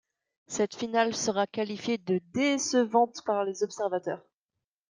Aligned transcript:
Cette 0.47 0.73
finale 0.75 1.13
sera 1.15 1.45
qualifié 1.45 1.99
de 1.99 2.19
décevante 2.33 3.23
par 3.23 3.43
les 3.43 3.61
observateurs. 3.61 4.25